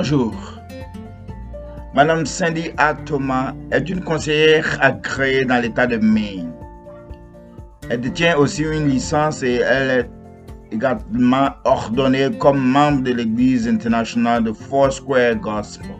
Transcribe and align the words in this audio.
Bonjour. 0.00 0.32
Madame 1.94 2.24
Cindy 2.24 2.70
A. 2.78 2.94
Thomas 2.94 3.52
est 3.70 3.86
une 3.90 4.00
conseillère 4.00 4.78
agréée 4.80 5.44
dans 5.44 5.60
l'État 5.60 5.86
de 5.86 5.98
Maine. 5.98 6.54
Elle 7.90 8.00
détient 8.00 8.38
aussi 8.38 8.62
une 8.62 8.88
licence 8.88 9.42
et 9.42 9.56
elle 9.56 9.90
est 9.90 10.10
également 10.74 11.50
ordonnée 11.64 12.30
comme 12.38 12.66
membre 12.66 13.02
de 13.02 13.12
l'Église 13.12 13.68
internationale 13.68 14.44
de 14.44 14.54
Foursquare 14.54 15.36
Gospel. 15.36 15.90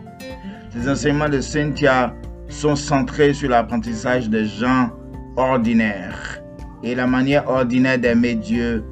Les 0.75 0.89
enseignements 0.89 1.29
de 1.29 1.39
Cynthia 1.39 2.11
sont 2.49 2.75
centrés 2.75 3.35
sur 3.35 3.51
l'apprentissage 3.51 4.31
des 4.31 4.47
gens 4.47 4.89
ordinaires 5.37 6.41
et 6.81 6.95
la 6.95 7.05
manière 7.05 7.47
ordinaire 7.47 7.99
d'aimer 7.99 8.33
Dieu 8.33 8.83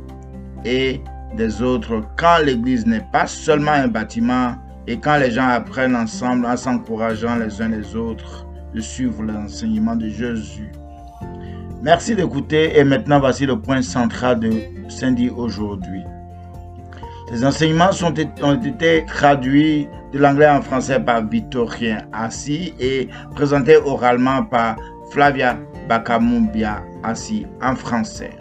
et 0.66 1.02
des 1.36 1.64
autres 1.64 2.04
quand 2.16 2.46
l'Église 2.46 2.86
n'est 2.86 3.08
pas 3.12 3.26
seulement 3.26 3.72
un 3.72 3.88
bâtiment 3.88 4.54
et 4.90 4.98
quand 4.98 5.18
les 5.18 5.30
gens 5.30 5.48
apprennent 5.48 5.96
ensemble 5.96 6.48
en 6.48 6.58
s'encourageant 6.58 7.36
les 7.36 7.62
uns 7.62 7.70
les 7.70 7.96
autres 7.96 8.48
de 8.74 8.82
suivre 8.82 9.22
l'enseignement 9.22 9.96
de 9.96 10.10
Jésus. 10.10 10.72
Merci 11.84 12.16
d'écouter 12.16 12.78
et 12.78 12.84
maintenant 12.84 13.20
voici 13.20 13.46
le 13.46 13.60
point 13.60 13.84
central 13.84 14.40
de 14.40 14.52
Cindy 14.90 15.30
aujourd'hui. 15.30 16.02
Les 17.32 17.46
enseignements 17.46 17.92
ont 18.42 18.56
été 18.56 19.06
traduits 19.06 19.88
de 20.12 20.18
l'anglais 20.18 20.50
en 20.50 20.64
français 20.64 21.00
par 21.00 21.24
Victorien 21.24 22.00
Assis 22.12 22.74
et 22.80 23.10
présentés 23.36 23.78
oralement 23.78 24.44
par 24.44 24.76
Flavia 25.12 25.56
Bakamumbia 25.88 26.82
Assis 27.04 27.46
en 27.62 27.76
français. 27.76 28.36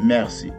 Merci. 0.00 0.52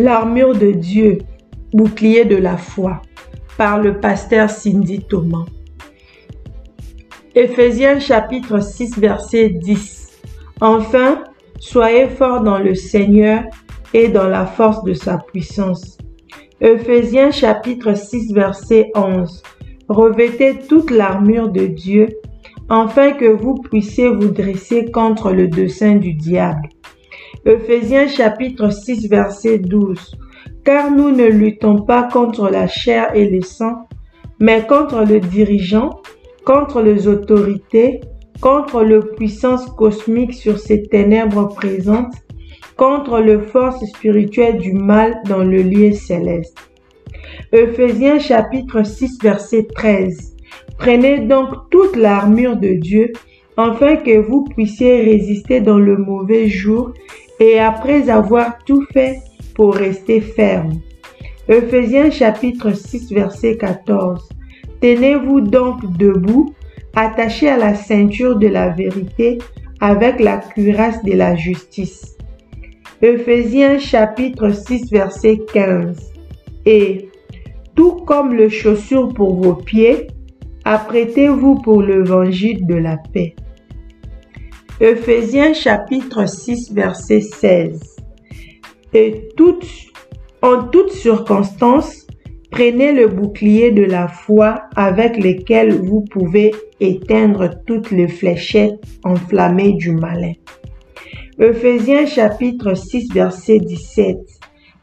L'armure 0.00 0.56
de 0.56 0.70
Dieu, 0.70 1.18
bouclier 1.72 2.24
de 2.24 2.36
la 2.36 2.56
foi, 2.56 3.02
par 3.56 3.82
le 3.82 3.98
pasteur 3.98 4.48
Cindy 4.48 5.00
Thomas. 5.00 5.44
Éphésiens 7.34 7.98
chapitre 7.98 8.60
6 8.60 8.96
verset 8.96 9.48
10. 9.48 10.20
Enfin, 10.60 11.24
soyez 11.58 12.06
forts 12.06 12.42
dans 12.42 12.58
le 12.58 12.76
Seigneur 12.76 13.42
et 13.92 14.06
dans 14.06 14.28
la 14.28 14.46
force 14.46 14.84
de 14.84 14.94
sa 14.94 15.18
puissance. 15.18 15.98
Ephésiens 16.60 17.32
chapitre 17.32 17.94
6 17.94 18.32
verset 18.32 18.92
11. 18.94 19.42
Revêtez 19.88 20.60
toute 20.68 20.92
l'armure 20.92 21.48
de 21.48 21.66
Dieu, 21.66 22.06
afin 22.68 23.14
que 23.14 23.26
vous 23.26 23.54
puissiez 23.54 24.10
vous 24.10 24.28
dresser 24.28 24.92
contre 24.92 25.32
le 25.32 25.48
dessein 25.48 25.96
du 25.96 26.14
diable. 26.14 26.68
Ephésiens 27.48 28.08
chapitre 28.08 28.68
6 28.68 29.08
verset 29.08 29.56
12. 29.60 30.14
Car 30.66 30.90
nous 30.90 31.10
ne 31.10 31.24
luttons 31.24 31.80
pas 31.80 32.02
contre 32.02 32.50
la 32.50 32.66
chair 32.66 33.14
et 33.14 33.26
le 33.26 33.40
sang, 33.40 33.88
mais 34.38 34.66
contre 34.66 35.06
le 35.06 35.18
dirigeant, 35.18 36.02
contre 36.44 36.82
les 36.82 37.08
autorités, 37.08 38.00
contre 38.42 38.84
les 38.84 39.00
puissances 39.16 39.64
cosmiques 39.78 40.34
sur 40.34 40.58
ces 40.58 40.82
ténèbres 40.82 41.48
présentes, 41.48 42.12
contre 42.76 43.18
les 43.18 43.38
forces 43.38 43.82
spirituelles 43.94 44.58
du 44.58 44.74
mal 44.74 45.16
dans 45.24 45.42
le 45.42 45.62
lieu 45.62 45.92
céleste. 45.92 46.58
Ephésiens 47.52 48.18
chapitre 48.18 48.84
6 48.84 49.20
verset 49.22 49.66
13. 49.74 50.36
Prenez 50.76 51.20
donc 51.20 51.48
toute 51.70 51.96
l'armure 51.96 52.58
de 52.58 52.74
Dieu 52.74 53.10
afin 53.56 53.96
que 53.96 54.18
vous 54.18 54.44
puissiez 54.44 55.00
résister 55.00 55.62
dans 55.62 55.78
le 55.78 55.96
mauvais 55.96 56.48
jour 56.48 56.92
et 57.40 57.58
après 57.58 58.08
avoir 58.10 58.58
tout 58.64 58.84
fait 58.92 59.20
pour 59.54 59.74
rester 59.74 60.20
ferme. 60.20 60.80
Ephésiens 61.48 62.10
chapitre 62.10 62.72
6 62.72 63.12
verset 63.12 63.56
14. 63.56 64.28
Tenez-vous 64.80 65.40
donc 65.40 65.96
debout, 65.96 66.54
attachés 66.94 67.48
à 67.48 67.56
la 67.56 67.74
ceinture 67.74 68.36
de 68.36 68.48
la 68.48 68.68
vérité 68.68 69.38
avec 69.80 70.20
la 70.20 70.38
cuirasse 70.38 71.02
de 71.04 71.14
la 71.14 71.36
justice. 71.36 72.16
Ephésiens 73.00 73.78
chapitre 73.78 74.50
6 74.50 74.90
verset 74.90 75.40
15. 75.52 76.12
Et, 76.66 77.08
tout 77.74 77.92
comme 78.06 78.34
le 78.34 78.48
chaussure 78.48 79.14
pour 79.14 79.36
vos 79.36 79.54
pieds, 79.54 80.08
apprêtez-vous 80.64 81.60
pour 81.62 81.82
l'évangile 81.82 82.66
de 82.66 82.74
la 82.74 82.96
paix. 83.12 83.36
Ephésiens 84.80 85.54
chapitre 85.54 86.26
6 86.26 86.72
verset 86.72 87.20
16. 87.20 87.96
Et 88.94 89.28
en 90.40 90.68
toutes 90.68 90.92
circonstances, 90.92 92.06
prenez 92.52 92.92
le 92.92 93.08
bouclier 93.08 93.72
de 93.72 93.82
la 93.82 94.06
foi 94.06 94.62
avec 94.76 95.16
lequel 95.16 95.74
vous 95.74 96.02
pouvez 96.02 96.52
éteindre 96.78 97.50
toutes 97.66 97.90
les 97.90 98.06
fléchettes 98.06 98.80
enflammées 99.02 99.72
du 99.72 99.90
malin. 99.90 100.34
Ephésiens 101.40 102.06
chapitre 102.06 102.74
6 102.74 103.12
verset 103.12 103.58
17. 103.58 104.16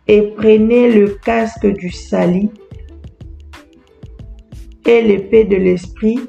Et 0.10 0.24
prenez 0.36 0.92
le 0.92 1.16
casque 1.24 1.68
du 1.68 1.90
salut 1.90 2.50
et 4.86 5.02
l'épée 5.02 5.46
de 5.46 5.56
l'esprit 5.56 6.20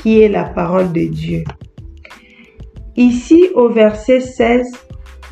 qui 0.00 0.22
est 0.22 0.28
la 0.28 0.44
parole 0.44 0.92
de 0.92 1.06
Dieu. 1.06 1.42
Ici 2.96 3.48
au 3.54 3.68
verset 3.68 4.20
16, 4.20 4.72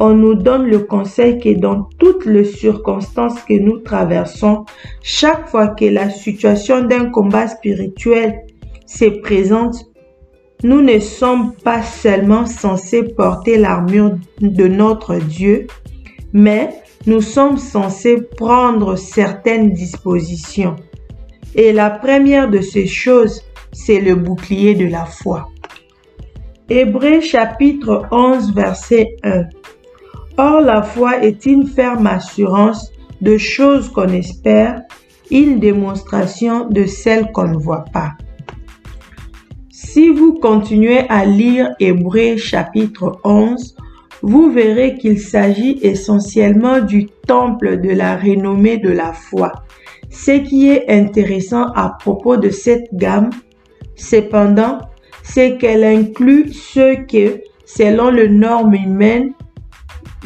on 0.01 0.13
nous 0.13 0.35
donne 0.35 0.67
le 0.67 0.81
conseil 0.81 1.39
que 1.39 1.59
dans 1.59 1.89
toutes 1.99 2.27
les 2.27 2.45
circonstances 2.45 3.41
que 3.49 3.55
nous 3.55 3.79
traversons, 3.79 4.65
chaque 5.03 5.49
fois 5.49 5.69
que 5.69 5.87
la 5.87 6.11
situation 6.11 6.83
d'un 6.83 7.11
combat 7.11 7.49
spirituel 7.49 8.43
se 8.87 9.07
présente, 9.07 9.77
nous 10.63 10.83
ne 10.83 10.99
sommes 10.99 11.55
pas 11.55 11.83
seulement 11.83 12.45
censés 12.45 13.03
porter 13.03 13.57
l'armure 13.57 14.19
de 14.41 14.67
notre 14.67 15.17
Dieu, 15.17 15.67
mais 16.35 16.69
nous 17.07 17.21
sommes 17.21 17.59
censés 17.59 18.21
prendre 18.37 18.97
certaines 18.97 19.73
dispositions. 19.73 20.77
Et 21.55 21.73
la 21.73 21.89
première 21.89 22.51
de 22.51 22.61
ces 22.61 22.87
choses, 22.87 23.43
c'est 23.73 24.01
le 24.01 24.17
bouclier 24.17 24.75
de 24.75 24.87
la 24.87 25.05
foi. 25.05 25.49
Hébreu 26.71 27.21
chapitre 27.21 28.07
11 28.11 28.55
verset 28.55 29.17
1. 29.23 29.43
Or 30.39 30.63
la 30.63 30.83
foi 30.83 31.23
est 31.23 31.45
une 31.45 31.67
ferme 31.67 32.07
assurance 32.07 32.91
de 33.21 33.37
choses 33.37 33.91
qu'on 33.91 34.09
espère, 34.09 34.81
une 35.31 35.61
démonstration 35.61 36.67
de 36.71 36.87
celles 36.87 37.31
qu'on 37.33 37.49
ne 37.49 37.59
voit 37.59 37.85
pas. 37.93 38.13
Si 39.69 40.09
vous 40.09 40.33
continuez 40.41 41.01
à 41.11 41.27
lire 41.27 41.69
Hébreu 41.81 42.39
chapitre 42.39 43.21
11, 43.25 43.77
vous 44.23 44.51
verrez 44.51 44.97
qu'il 44.97 45.21
s'agit 45.21 45.79
essentiellement 45.83 46.81
du 46.81 47.09
temple 47.27 47.83
de 47.83 47.91
la 47.91 48.17
renommée 48.17 48.79
de 48.79 48.89
la 48.89 49.13
foi. 49.13 49.53
Ce 50.09 50.31
qui 50.31 50.71
est 50.71 50.89
intéressant 50.89 51.67
à 51.75 51.91
propos 51.91 52.39
de 52.39 52.49
cette 52.49 52.89
gamme, 52.95 53.29
cependant, 53.97 54.79
c'est 55.25 55.57
qu'elle 55.57 55.83
inclut 55.83 56.53
ceux 56.53 56.97
que, 56.97 57.41
selon 57.65 58.11
les 58.11 58.29
normes 58.29 58.75
humaines, 58.75 59.33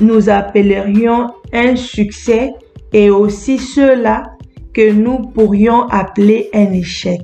nous 0.01 0.29
appellerions 0.29 1.29
un 1.53 1.77
succès 1.77 2.53
et 2.93 3.09
aussi 3.09 3.59
ceux-là 3.59 4.25
que 4.75 4.93
nous 4.93 5.19
pourrions 5.19 5.85
appeler 5.89 6.51
un 6.53 6.73
échec. 6.73 7.23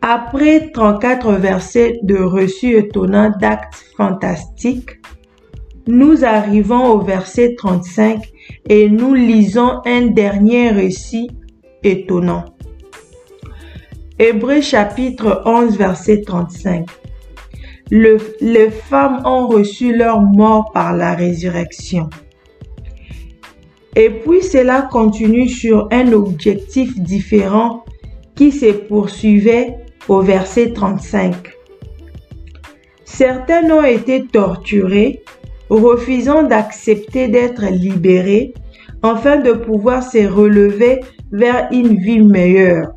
Après 0.00 0.70
34 0.70 1.34
versets 1.34 2.00
de 2.02 2.16
reçus 2.16 2.76
étonnants 2.76 3.32
d'actes 3.40 3.84
fantastiques, 3.96 4.98
nous 5.86 6.24
arrivons 6.24 6.86
au 6.86 7.00
verset 7.00 7.54
35 7.56 8.20
et 8.68 8.88
nous 8.88 9.14
lisons 9.14 9.80
un 9.84 10.06
dernier 10.06 10.70
récit 10.70 11.30
étonnant. 11.84 12.44
Hébreu 14.24 14.60
chapitre 14.60 15.42
11 15.46 15.76
verset 15.76 16.22
35. 16.24 16.86
les 17.90 18.70
femmes 18.70 19.20
ont 19.24 19.48
reçu 19.48 19.96
leur 19.96 20.20
mort 20.20 20.70
par 20.72 20.96
la 20.96 21.16
résurrection. 21.16 22.08
Et 23.96 24.10
puis 24.10 24.44
cela 24.44 24.82
continue 24.82 25.48
sur 25.48 25.88
un 25.90 26.12
objectif 26.12 26.96
différent 27.00 27.84
qui 28.36 28.52
se 28.52 28.66
poursuivait 28.66 29.74
au 30.06 30.20
verset 30.20 30.72
35. 30.72 31.34
Certains 33.04 33.68
ont 33.70 33.84
été 33.84 34.24
torturés, 34.24 35.24
refusant 35.68 36.44
d'accepter 36.44 37.26
d'être 37.26 37.64
libérés, 37.72 38.54
afin 39.02 39.38
de 39.38 39.50
pouvoir 39.50 40.00
se 40.00 40.24
relever 40.28 41.00
vers 41.32 41.66
une 41.72 41.96
vie 41.96 42.22
meilleure. 42.22 42.92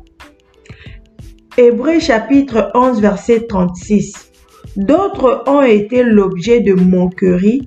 Hébreux 1.58 2.00
chapitre 2.00 2.70
11 2.74 3.00
verset 3.00 3.46
36. 3.46 4.30
D'autres 4.76 5.42
ont 5.46 5.62
été 5.62 6.02
l'objet 6.02 6.60
de 6.60 6.74
moqueries 6.74 7.66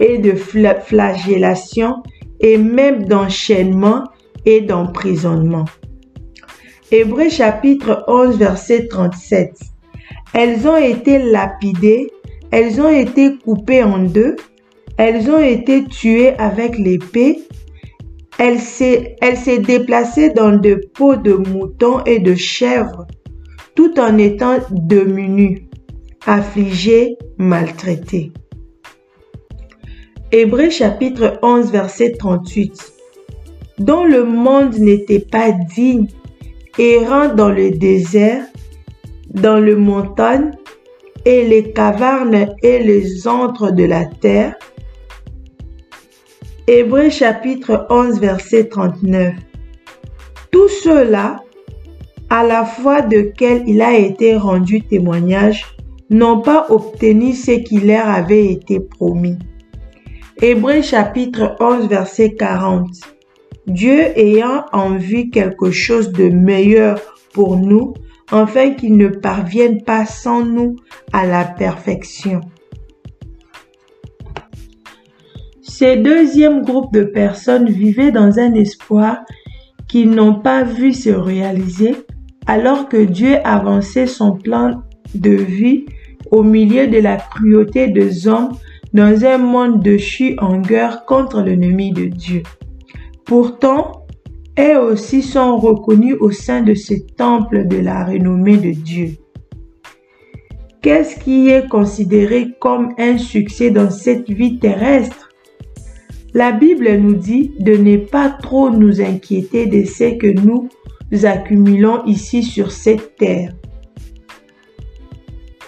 et 0.00 0.18
de 0.18 0.32
flagellation 0.34 2.02
et 2.40 2.58
même 2.58 3.04
d'enchaînement 3.04 4.02
et 4.44 4.60
d'emprisonnement. 4.60 5.66
Hébreux 6.90 7.28
chapitre 7.28 8.02
11 8.08 8.38
verset 8.38 8.88
37. 8.88 9.52
Elles 10.34 10.66
ont 10.66 10.76
été 10.76 11.20
lapidées, 11.20 12.10
elles 12.50 12.80
ont 12.80 12.90
été 12.90 13.36
coupées 13.36 13.84
en 13.84 14.00
deux, 14.00 14.34
elles 14.96 15.30
ont 15.30 15.40
été 15.40 15.84
tuées 15.84 16.36
avec 16.38 16.76
l'épée, 16.76 17.38
elles 18.38 18.58
s'est 18.58 19.58
déplacée 19.58 20.30
dans 20.30 20.56
de 20.56 20.80
peaux 20.94 21.14
de 21.14 21.34
moutons 21.34 22.02
et 22.04 22.18
de 22.18 22.34
chèvres, 22.34 23.06
tout 23.78 24.00
en 24.00 24.18
étant 24.18 24.58
diminuées 24.72 25.68
affligé, 26.26 27.16
maltraité. 27.36 28.32
Hébreu 30.32 30.68
chapitre 30.68 31.38
11 31.42 31.70
verset 31.70 32.16
38. 32.18 32.92
Dont 33.78 34.04
le 34.04 34.24
monde 34.24 34.74
n'était 34.78 35.20
pas 35.20 35.52
digne, 35.76 36.08
errant 36.76 37.32
dans 37.32 37.50
le 37.50 37.70
désert, 37.70 38.42
dans 39.30 39.60
le 39.60 39.76
montagne 39.76 40.50
et 41.24 41.46
les 41.46 41.70
cavernes 41.70 42.48
et 42.64 42.80
les 42.80 43.28
antres 43.28 43.70
de 43.70 43.84
la 43.84 44.06
terre. 44.06 44.56
Hébreu 46.66 47.10
chapitre 47.10 47.86
11 47.90 48.18
verset 48.18 48.64
39. 48.70 49.34
Tout 50.50 50.68
cela, 50.68 51.36
à 52.30 52.44
la 52.44 52.64
fois 52.64 53.02
de 53.02 53.32
quel 53.36 53.68
il 53.68 53.80
a 53.80 53.96
été 53.96 54.36
rendu 54.36 54.82
témoignage, 54.82 55.64
n'ont 56.10 56.40
pas 56.40 56.66
obtenu 56.70 57.32
ce 57.32 57.52
qui 57.52 57.80
leur 57.80 58.08
avait 58.08 58.46
été 58.46 58.80
promis. 58.80 59.38
Hébreu 60.40 60.82
chapitre 60.82 61.56
11 61.60 61.88
verset 61.88 62.34
40. 62.34 62.88
Dieu 63.66 64.18
ayant 64.18 64.64
en 64.72 64.96
vue 64.96 65.30
quelque 65.30 65.70
chose 65.70 66.12
de 66.12 66.28
meilleur 66.28 67.00
pour 67.32 67.56
nous, 67.56 67.94
afin 68.30 68.70
qu'il 68.70 68.96
ne 68.96 69.08
parvienne 69.08 69.82
pas 69.82 70.06
sans 70.06 70.44
nous 70.44 70.76
à 71.12 71.26
la 71.26 71.44
perfection. 71.44 72.40
Ces 75.62 75.96
deuxième 75.96 76.62
groupe 76.62 76.92
de 76.92 77.04
personnes 77.04 77.68
vivaient 77.68 78.10
dans 78.10 78.38
un 78.38 78.54
espoir 78.54 79.18
qu'ils 79.88 80.10
n'ont 80.10 80.40
pas 80.40 80.62
vu 80.62 80.92
se 80.92 81.10
réaliser 81.10 81.94
alors 82.48 82.88
que 82.88 82.96
Dieu 82.96 83.36
avançait 83.44 84.06
son 84.06 84.32
plan 84.32 84.82
de 85.14 85.30
vie 85.30 85.84
au 86.30 86.42
milieu 86.42 86.88
de 86.88 86.98
la 86.98 87.16
cruauté 87.16 87.88
des 87.88 88.26
hommes 88.26 88.52
dans 88.94 89.24
un 89.24 89.36
monde 89.36 89.82
de 89.82 89.90
déchu 89.92 90.34
en 90.38 90.58
guerre 90.58 91.04
contre 91.04 91.42
l'ennemi 91.42 91.92
de 91.92 92.06
Dieu. 92.06 92.42
Pourtant, 93.26 94.06
elles 94.56 94.78
aussi 94.78 95.22
sont 95.22 95.58
reconnues 95.58 96.14
au 96.14 96.30
sein 96.30 96.62
de 96.62 96.74
ce 96.74 96.94
temple 97.16 97.68
de 97.68 97.76
la 97.76 98.04
renommée 98.04 98.56
de 98.56 98.70
Dieu. 98.70 99.10
Qu'est-ce 100.80 101.20
qui 101.20 101.50
est 101.50 101.68
considéré 101.68 102.48
comme 102.60 102.94
un 102.98 103.18
succès 103.18 103.70
dans 103.70 103.90
cette 103.90 104.30
vie 104.30 104.58
terrestre? 104.58 105.28
La 106.32 106.52
Bible 106.52 106.88
nous 106.96 107.14
dit 107.14 107.52
de 107.58 107.76
ne 107.76 107.98
pas 107.98 108.30
trop 108.30 108.70
nous 108.70 109.02
inquiéter 109.02 109.66
de 109.66 109.84
ce 109.84 110.16
que 110.16 110.40
nous 110.40 110.68
accumulons 111.24 112.04
ici 112.04 112.42
sur 112.42 112.70
cette 112.70 113.16
terre 113.16 113.52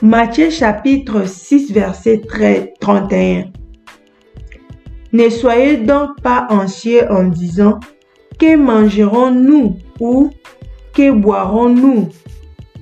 Matthieu 0.03 0.49
chapitre 0.49 1.29
6 1.29 1.73
verset 1.73 2.23
31. 2.81 3.51
Ne 5.13 5.29
soyez 5.29 5.77
donc 5.77 6.19
pas 6.23 6.47
anxieux 6.49 7.03
en 7.13 7.25
disant 7.25 7.79
que 8.39 8.57
mangerons-nous 8.57 9.77
ou 10.01 10.31
que 10.95 11.11
boirons-nous 11.13 12.09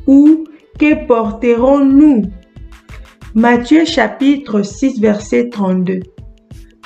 ou 0.07 0.45
que 0.79 1.07
porterons-nous? 1.07 2.23
Matthieu 3.35 3.85
chapitre 3.85 4.63
6 4.63 5.01
verset 5.01 5.49
32. 5.51 5.99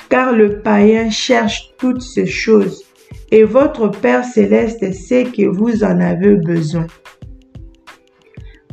Car 0.09 0.33
le 0.33 0.61
païen 0.61 1.11
cherche 1.11 1.75
toutes 1.77 2.01
ces 2.01 2.25
choses 2.25 2.83
et 3.33 3.43
votre 3.43 3.87
Père 3.87 4.23
céleste 4.23 4.93
sait 4.93 5.23
que 5.23 5.47
vous 5.47 5.83
en 5.83 5.99
avez 5.99 6.35
besoin. 6.35 6.85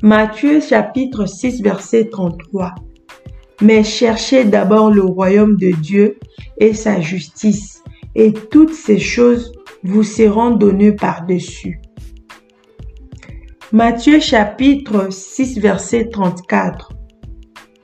Matthieu 0.03 0.61
chapitre 0.61 1.25
6 1.25 1.63
verset 1.63 2.11
33. 2.11 2.75
Mais 3.63 3.83
cherchez 3.83 4.45
d'abord 4.45 4.91
le 4.91 5.01
royaume 5.01 5.57
de 5.57 5.71
Dieu 5.81 6.19
et 6.59 6.75
sa 6.75 7.01
justice, 7.01 7.83
et 8.15 8.35
toutes 8.35 8.75
ces 8.75 8.99
choses 8.99 9.51
vous 9.83 10.03
seront 10.03 10.51
données 10.51 10.93
par-dessus. 10.93 11.81
Matthieu 13.73 14.21
chapitre 14.21 15.11
6 15.11 15.59
verset 15.59 16.11
34. 16.11 16.93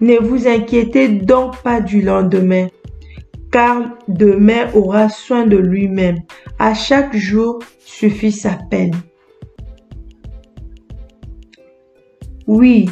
Ne 0.02 0.16
vous 0.18 0.46
inquiétez 0.46 1.08
donc 1.08 1.56
pas 1.62 1.80
du 1.80 2.02
lendemain, 2.02 2.66
car 3.56 3.96
demain 4.06 4.68
aura 4.74 5.08
soin 5.08 5.46
de 5.46 5.56
lui-même. 5.56 6.18
À 6.58 6.74
chaque 6.74 7.16
jour 7.16 7.60
suffit 7.78 8.30
sa 8.30 8.58
peine. 8.70 8.92
Oui, 12.46 12.90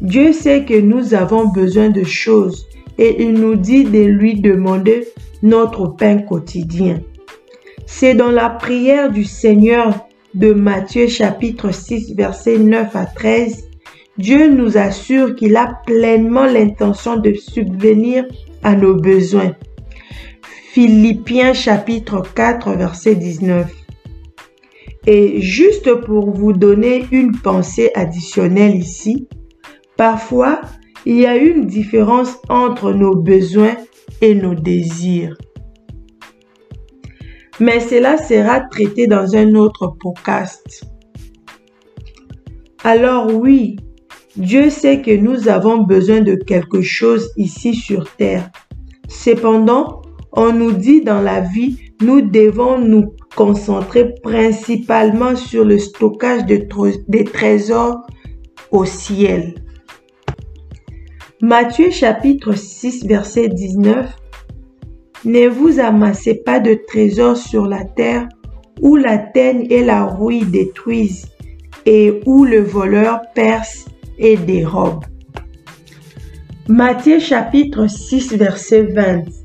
Dieu 0.00 0.32
sait 0.32 0.64
que 0.64 0.80
nous 0.80 1.14
avons 1.14 1.46
besoin 1.46 1.90
de 1.90 2.02
choses 2.02 2.66
et 2.98 3.22
il 3.22 3.34
nous 3.34 3.54
dit 3.54 3.84
de 3.84 4.02
lui 4.02 4.40
demander 4.40 5.06
notre 5.44 5.86
pain 5.86 6.18
quotidien. 6.18 7.00
C'est 7.86 8.14
dans 8.14 8.32
la 8.32 8.50
prière 8.50 9.12
du 9.12 9.22
Seigneur 9.22 10.08
de 10.34 10.52
Matthieu 10.52 11.06
chapitre 11.06 11.70
6 11.70 12.16
verset 12.16 12.58
9 12.58 12.96
à 12.96 13.06
13, 13.06 13.64
Dieu 14.18 14.50
nous 14.50 14.76
assure 14.76 15.36
qu'il 15.36 15.56
a 15.56 15.78
pleinement 15.86 16.46
l'intention 16.46 17.16
de 17.16 17.32
subvenir 17.34 18.24
à 18.64 18.74
nos 18.74 18.96
besoins. 18.96 19.54
Philippiens 20.72 21.52
chapitre 21.52 22.22
4 22.36 22.74
verset 22.76 23.16
19. 23.16 23.68
Et 25.08 25.40
juste 25.40 25.92
pour 26.02 26.30
vous 26.30 26.52
donner 26.52 27.08
une 27.10 27.32
pensée 27.32 27.90
additionnelle 27.96 28.76
ici, 28.76 29.26
parfois, 29.96 30.60
il 31.06 31.16
y 31.16 31.26
a 31.26 31.36
une 31.36 31.66
différence 31.66 32.38
entre 32.48 32.92
nos 32.92 33.16
besoins 33.16 33.76
et 34.20 34.36
nos 34.36 34.54
désirs. 34.54 35.36
Mais 37.58 37.80
cela 37.80 38.16
sera 38.16 38.60
traité 38.60 39.08
dans 39.08 39.34
un 39.34 39.56
autre 39.56 39.96
podcast. 39.98 40.84
Alors 42.84 43.34
oui, 43.34 43.74
Dieu 44.36 44.70
sait 44.70 45.02
que 45.02 45.16
nous 45.16 45.48
avons 45.48 45.78
besoin 45.78 46.20
de 46.20 46.36
quelque 46.36 46.80
chose 46.80 47.28
ici 47.36 47.74
sur 47.74 48.08
Terre. 48.14 48.48
Cependant, 49.08 50.02
on 50.32 50.52
nous 50.52 50.72
dit 50.72 51.02
dans 51.02 51.20
la 51.20 51.40
vie, 51.40 51.78
nous 52.00 52.20
devons 52.20 52.78
nous 52.78 53.14
concentrer 53.36 54.14
principalement 54.22 55.36
sur 55.36 55.64
le 55.64 55.78
stockage 55.78 56.46
de 56.46 56.66
des 57.08 57.24
trésors 57.24 58.06
au 58.70 58.84
ciel. 58.84 59.54
Matthieu 61.42 61.90
chapitre 61.90 62.52
6 62.54 63.06
verset 63.06 63.48
19 63.48 64.14
Ne 65.24 65.48
vous 65.48 65.80
amassez 65.80 66.34
pas 66.34 66.60
de 66.60 66.78
trésors 66.86 67.36
sur 67.36 67.66
la 67.66 67.84
terre 67.84 68.28
où 68.80 68.96
la 68.96 69.18
teigne 69.18 69.66
et 69.70 69.84
la 69.84 70.04
rouille 70.04 70.44
détruisent 70.44 71.26
et 71.86 72.20
où 72.26 72.44
le 72.44 72.60
voleur 72.60 73.20
perce 73.34 73.86
et 74.18 74.36
dérobe. 74.36 75.04
Matthieu 76.68 77.18
chapitre 77.18 77.86
6 77.88 78.36
verset 78.36 78.82
20 78.82 79.39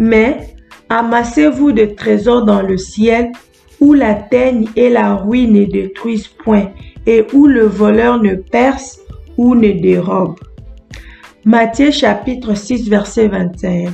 Mais 0.00 0.50
Amassez-vous 0.92 1.70
de 1.70 1.84
trésors 1.84 2.44
dans 2.44 2.62
le 2.62 2.76
ciel, 2.76 3.30
où 3.78 3.94
la 3.94 4.14
teigne 4.14 4.66
et 4.74 4.90
la 4.90 5.14
ruine 5.14 5.52
ne 5.52 5.64
détruisent 5.64 6.26
point, 6.26 6.72
et 7.06 7.24
où 7.32 7.46
le 7.46 7.64
voleur 7.64 8.20
ne 8.20 8.34
perce 8.34 8.98
ou 9.36 9.54
ne 9.54 9.70
dérobe. 9.70 10.34
Matthieu 11.44 11.92
chapitre 11.92 12.54
6 12.54 12.90
verset 12.90 13.28
21. 13.28 13.92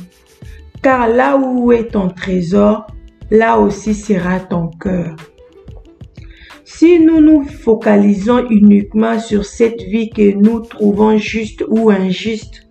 Car 0.82 1.08
là 1.08 1.36
où 1.36 1.70
est 1.70 1.92
ton 1.92 2.08
trésor, 2.08 2.86
là 3.30 3.58
aussi 3.58 3.92
sera 3.92 4.40
ton 4.40 4.68
cœur. 4.68 5.16
Si 6.64 6.98
nous 6.98 7.20
nous 7.20 7.44
focalisons 7.44 8.46
uniquement 8.48 9.20
sur 9.20 9.44
cette 9.44 9.82
vie 9.82 10.08
que 10.08 10.34
nous 10.34 10.60
trouvons 10.60 11.18
juste 11.18 11.62
ou 11.68 11.90
injuste, 11.90 12.66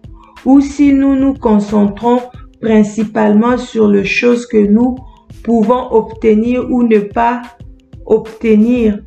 ou 0.45 0.61
si 0.61 0.93
nous 0.93 1.15
nous 1.15 1.35
concentrons 1.35 2.21
principalement 2.61 3.57
sur 3.57 3.87
les 3.87 4.05
choses 4.05 4.45
que 4.45 4.57
nous 4.57 4.95
pouvons 5.43 5.91
obtenir 5.91 6.69
ou 6.69 6.83
ne 6.83 6.99
pas 6.99 7.41
obtenir, 8.05 8.99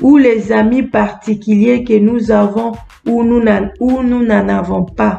ou 0.00 0.16
les 0.16 0.52
amis 0.52 0.82
particuliers 0.82 1.84
que 1.84 1.98
nous 1.98 2.30
avons 2.30 2.72
ou 3.06 3.22
nous 3.24 3.42
n'en 3.42 4.48
avons 4.48 4.84
pas. 4.84 5.18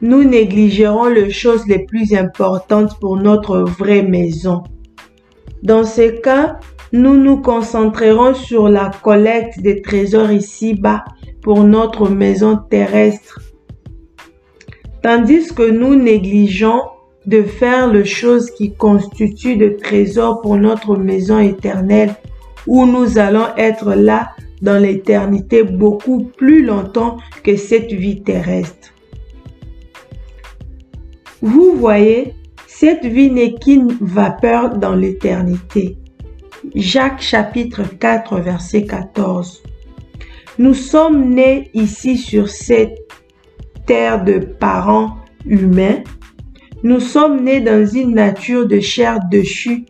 Nous 0.00 0.24
négligerons 0.24 1.06
les 1.06 1.30
choses 1.30 1.66
les 1.66 1.84
plus 1.84 2.14
importantes 2.14 2.98
pour 3.00 3.16
notre 3.16 3.58
vraie 3.60 4.02
maison. 4.02 4.62
Dans 5.62 5.84
ce 5.84 6.20
cas, 6.20 6.58
nous 6.92 7.16
nous 7.16 7.40
concentrerons 7.40 8.34
sur 8.34 8.68
la 8.68 8.90
collecte 9.02 9.60
des 9.60 9.80
trésors 9.80 10.32
ici-bas 10.32 11.04
pour 11.40 11.64
notre 11.64 12.08
maison 12.08 12.56
terrestre. 12.56 13.40
Tandis 15.02 15.52
que 15.52 15.68
nous 15.68 15.96
négligeons 15.96 16.82
de 17.26 17.42
faire 17.42 17.92
les 17.92 18.04
choses 18.04 18.50
qui 18.52 18.72
constituent 18.72 19.56
des 19.56 19.76
trésors 19.76 20.40
pour 20.40 20.56
notre 20.56 20.96
maison 20.96 21.40
éternelle, 21.40 22.14
où 22.66 22.86
nous 22.86 23.18
allons 23.18 23.48
être 23.56 23.94
là 23.94 24.30
dans 24.60 24.80
l'éternité 24.80 25.64
beaucoup 25.64 26.24
plus 26.36 26.64
longtemps 26.64 27.16
que 27.42 27.56
cette 27.56 27.92
vie 27.92 28.22
terrestre. 28.22 28.92
Vous 31.40 31.74
voyez, 31.74 32.34
cette 32.68 33.04
vie 33.04 33.30
n'est 33.30 33.54
qu'une 33.54 33.96
vapeur 34.00 34.78
dans 34.78 34.94
l'éternité. 34.94 35.96
Jacques 36.76 37.20
chapitre 37.20 37.82
4 37.98 38.38
verset 38.38 38.84
14. 38.84 39.64
Nous 40.58 40.74
sommes 40.74 41.30
nés 41.30 41.70
ici 41.74 42.16
sur 42.16 42.48
cette 42.48 43.01
terre 43.86 44.24
de 44.24 44.38
parents 44.38 45.16
humains. 45.46 46.02
Nous 46.82 47.00
sommes 47.00 47.44
nés 47.44 47.60
dans 47.60 47.86
une 47.86 48.14
nature 48.14 48.66
de 48.66 48.80
chair 48.80 49.18
déchue 49.30 49.86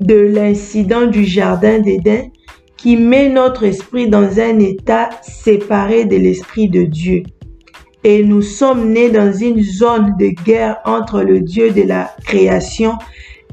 de 0.00 0.14
l'incident 0.14 1.06
du 1.06 1.24
Jardin 1.24 1.78
d'Éden 1.80 2.30
qui 2.76 2.96
met 2.96 3.28
notre 3.28 3.64
esprit 3.64 4.08
dans 4.08 4.38
un 4.38 4.60
état 4.60 5.10
séparé 5.22 6.04
de 6.04 6.16
l'esprit 6.16 6.68
de 6.68 6.84
Dieu. 6.84 7.24
Et 8.04 8.22
nous 8.22 8.42
sommes 8.42 8.92
nés 8.92 9.10
dans 9.10 9.32
une 9.32 9.60
zone 9.60 10.16
de 10.18 10.28
guerre 10.44 10.78
entre 10.84 11.22
le 11.22 11.40
Dieu 11.40 11.72
de 11.72 11.82
la 11.82 12.10
création 12.24 12.92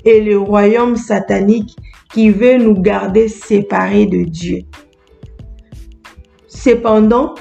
et 0.06 0.22
le 0.22 0.38
royaume 0.38 0.96
satanique 0.96 1.76
qui 2.14 2.30
veut 2.30 2.58
nous 2.58 2.80
garder 2.80 3.28
séparés 3.28 4.06
de 4.06 4.24
Dieu. 4.24 4.60
Cependant, 6.48 7.34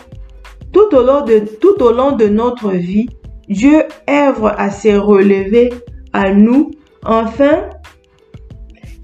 tout 0.75 0.95
au 0.95 1.93
long 1.93 2.17
de, 2.17 2.29
notre 2.29 2.73
vie, 2.73 3.09
Dieu 3.49 3.85
œuvre 4.11 4.53
à 4.59 4.71
se 4.71 4.89
relever 4.89 5.73
à 6.13 6.33
nous 6.33 6.73
afin 7.05 7.71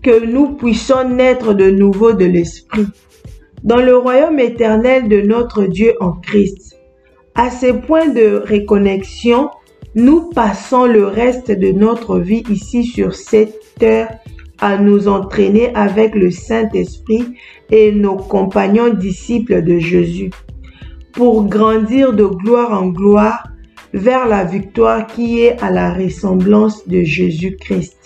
que 0.03 0.27
nous 0.27 0.57
puissions 0.57 1.09
naître 1.09 1.55
de 1.55 1.71
nouveau 1.71 2.13
de 2.13 2.25
l'Esprit 2.25 2.87
dans 3.63 3.77
le 3.77 3.97
royaume 3.97 4.39
éternel 4.39 5.09
de 5.09 5.21
notre 5.21 5.65
Dieu 5.65 5.95
en 6.01 6.13
Christ. 6.13 6.77
À 7.35 7.51
ce 7.51 7.73
point 7.73 8.09
de 8.09 8.43
reconnexion, 8.49 9.51
nous 9.95 10.31
passons 10.31 10.87
le 10.87 11.07
reste 11.07 11.51
de 11.53 11.71
notre 11.71 12.19
vie 12.19 12.43
ici 12.51 12.85
sur 12.85 13.15
cette 13.15 13.75
terre 13.79 14.19
à 14.61 14.77
nous 14.79 15.09
entraîner 15.09 15.73
avec 15.75 16.15
le 16.15 16.31
Saint-Esprit 16.31 17.25
et 17.71 17.93
nos 17.93 18.17
compagnons 18.17 18.93
disciples 18.93 19.63
de 19.63 19.79
Jésus 19.79 20.31
pour 21.13 21.45
grandir 21.45 22.13
de 22.13 22.25
gloire 22.25 22.73
en 22.73 22.89
gloire 22.89 23.49
vers 23.93 24.27
la 24.27 24.45
victoire 24.45 25.07
qui 25.07 25.41
est 25.41 25.61
à 25.63 25.71
la 25.71 25.93
ressemblance 25.93 26.87
de 26.87 27.03
Jésus-Christ. 27.03 27.97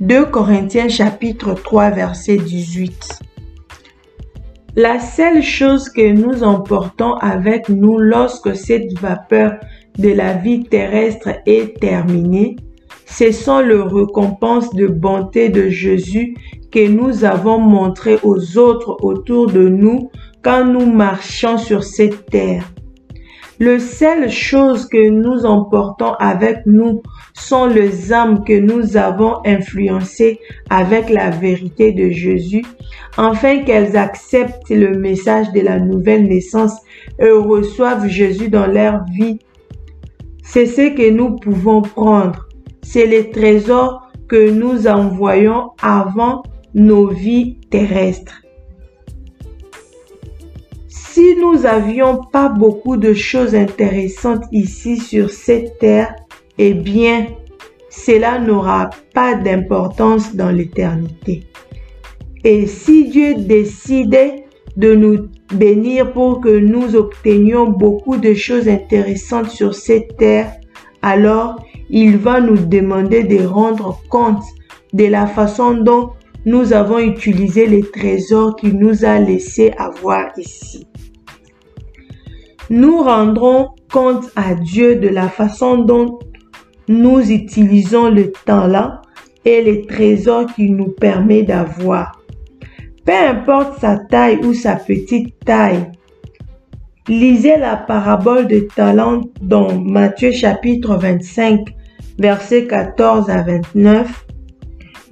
2 0.00 0.26
Corinthiens 0.26 0.88
chapitre 0.88 1.54
3 1.54 1.90
verset 1.90 2.36
18. 2.36 3.20
La 4.76 5.00
seule 5.00 5.42
chose 5.42 5.88
que 5.90 6.12
nous 6.12 6.42
emportons 6.42 7.14
avec 7.14 7.68
nous 7.68 7.98
lorsque 7.98 8.56
cette 8.56 8.98
vapeur 8.98 9.52
de 9.98 10.08
la 10.08 10.32
vie 10.32 10.64
terrestre 10.64 11.28
est 11.46 11.78
terminée, 11.78 12.56
ce 13.06 13.30
sont 13.30 13.60
les 13.60 13.82
récompenses 13.82 14.74
de 14.74 14.86
bonté 14.86 15.50
de 15.50 15.68
Jésus 15.68 16.34
que 16.70 16.88
nous 16.88 17.24
avons 17.24 17.58
montrées 17.58 18.18
aux 18.22 18.56
autres 18.56 18.96
autour 19.02 19.48
de 19.48 19.68
nous 19.68 20.10
quand 20.42 20.64
nous 20.64 20.86
marchons 20.86 21.58
sur 21.58 21.84
cette 21.84 22.26
terre. 22.26 22.64
Le 23.58 23.78
seule 23.78 24.28
chose 24.28 24.88
que 24.88 25.08
nous 25.08 25.46
emportons 25.46 26.14
avec 26.14 26.66
nous 26.66 27.00
sont 27.32 27.66
les 27.66 28.12
âmes 28.12 28.42
que 28.42 28.58
nous 28.58 28.96
avons 28.96 29.36
influencées 29.44 30.40
avec 30.68 31.08
la 31.08 31.30
vérité 31.30 31.92
de 31.92 32.10
Jésus, 32.10 32.64
afin 33.16 33.62
qu'elles 33.62 33.96
acceptent 33.96 34.70
le 34.70 34.98
message 34.98 35.52
de 35.52 35.60
la 35.60 35.78
nouvelle 35.78 36.26
naissance 36.26 36.74
et 37.20 37.30
reçoivent 37.30 38.08
Jésus 38.08 38.48
dans 38.48 38.66
leur 38.66 39.04
vie. 39.12 39.38
C'est 40.42 40.66
ce 40.66 40.92
que 40.92 41.10
nous 41.10 41.36
pouvons 41.36 41.82
prendre. 41.82 42.48
C'est 42.82 43.06
les 43.06 43.30
trésors 43.30 44.10
que 44.28 44.50
nous 44.50 44.88
envoyons 44.88 45.70
avant 45.80 46.42
nos 46.74 47.06
vies 47.06 47.60
terrestres. 47.70 48.41
Si 51.14 51.36
nous 51.36 51.66
avions 51.66 52.22
pas 52.32 52.48
beaucoup 52.48 52.96
de 52.96 53.12
choses 53.12 53.54
intéressantes 53.54 54.44
ici 54.50 54.96
sur 54.96 55.28
cette 55.28 55.78
terre, 55.78 56.16
eh 56.56 56.72
bien, 56.72 57.26
cela 57.90 58.38
n'aura 58.38 58.88
pas 59.12 59.34
d'importance 59.34 60.34
dans 60.34 60.48
l'éternité. 60.48 61.42
Et 62.44 62.66
si 62.66 63.10
Dieu 63.10 63.34
décidait 63.34 64.46
de 64.78 64.94
nous 64.94 65.28
bénir 65.52 66.14
pour 66.14 66.40
que 66.40 66.58
nous 66.58 66.96
obtenions 66.96 67.66
beaucoup 67.66 68.16
de 68.16 68.32
choses 68.32 68.66
intéressantes 68.66 69.50
sur 69.50 69.74
cette 69.74 70.16
terre, 70.16 70.50
alors 71.02 71.62
il 71.90 72.16
va 72.16 72.40
nous 72.40 72.56
demander 72.56 73.22
de 73.22 73.44
rendre 73.44 74.00
compte 74.08 74.44
de 74.94 75.04
la 75.04 75.26
façon 75.26 75.74
dont 75.74 76.12
nous 76.46 76.72
avons 76.72 77.00
utilisé 77.00 77.66
les 77.66 77.82
trésors 77.82 78.56
qu'il 78.56 78.78
nous 78.78 79.04
a 79.04 79.18
laissés 79.18 79.74
avoir 79.76 80.30
ici 80.38 80.86
nous 82.72 83.02
rendrons 83.02 83.68
compte 83.92 84.30
à 84.34 84.54
Dieu 84.54 84.96
de 84.96 85.08
la 85.08 85.28
façon 85.28 85.76
dont 85.76 86.18
nous 86.88 87.30
utilisons 87.30 88.08
le 88.08 88.32
temps-là 88.46 89.02
et 89.44 89.60
les 89.60 89.82
trésors 89.82 90.46
qu'il 90.46 90.74
nous 90.74 90.88
permet 90.88 91.42
d'avoir. 91.42 92.18
Peu 93.04 93.12
importe 93.12 93.78
sa 93.78 93.98
taille 93.98 94.38
ou 94.42 94.54
sa 94.54 94.76
petite 94.76 95.38
taille. 95.44 95.92
Lisez 97.08 97.58
la 97.58 97.76
parabole 97.76 98.48
de 98.48 98.60
talent 98.60 99.20
dans 99.42 99.78
Matthieu 99.78 100.30
chapitre 100.32 100.96
25, 100.96 101.74
versets 102.18 102.66
14 102.66 103.28
à 103.28 103.42
29. 103.42 104.24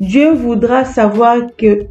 Dieu 0.00 0.32
voudra 0.32 0.86
savoir 0.86 1.40
que 1.58 1.86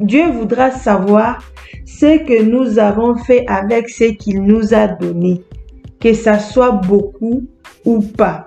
Dieu 0.00 0.30
voudra 0.30 0.70
savoir 0.70 1.42
ce 1.84 2.24
que 2.24 2.42
nous 2.42 2.78
avons 2.78 3.16
fait 3.16 3.44
avec 3.46 3.90
ce 3.90 4.04
qu'il 4.04 4.42
nous 4.42 4.72
a 4.72 4.88
donné, 4.88 5.42
que 6.00 6.14
ça 6.14 6.38
soit 6.38 6.72
beaucoup 6.72 7.42
ou 7.84 8.00
pas. 8.00 8.46